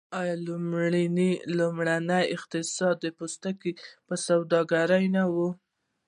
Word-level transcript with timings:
آیا 0.19 0.35
لومړنی 1.57 2.21
اقتصاد 2.35 2.95
د 3.03 3.05
پوستکي 3.17 3.71
په 4.07 4.15
سوداګرۍ 4.27 5.05
نه 5.15 5.23
و؟ 5.33 5.35